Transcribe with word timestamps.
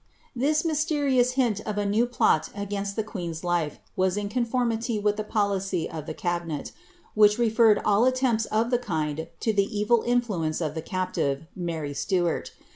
This 0.35 0.65
mysterious 0.65 1.33
hint 1.33 1.59
of 1.59 1.77
a 1.77 1.85
new 1.85 2.07
plot 2.07 2.49
aj^ainst 2.55 2.95
the 2.95 3.03
queen's 3.03 3.43
life 3.43 3.77
was 3.95 4.17
in 4.17 4.29
conformity 4.29 4.97
with 4.97 5.15
the 5.15 5.23
policy 5.23 5.87
of 5.87 6.05
tlie 6.07 6.17
cabinet, 6.17 6.71
which 7.13 7.37
referred 7.37 7.79
all 7.85 8.05
attempts 8.05 8.45
of 8.45 8.71
the 8.71 8.79
kind 8.79 9.27
to 9.41 9.53
the 9.53 9.77
evil 9.79 10.01
influence 10.01 10.59
of 10.59 10.73
the 10.73 10.81
captive, 10.81 11.45
Mary 11.55 11.93
Stuart. 11.93 12.51